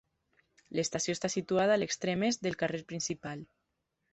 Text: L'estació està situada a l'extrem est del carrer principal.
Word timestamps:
L'estació 0.77 1.15
està 1.17 1.31
situada 1.33 1.75
a 1.75 1.81
l'extrem 1.81 2.25
est 2.31 2.45
del 2.47 2.59
carrer 2.63 2.81
principal. 2.93 3.45